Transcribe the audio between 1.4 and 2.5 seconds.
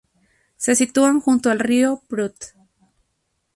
al río Prut.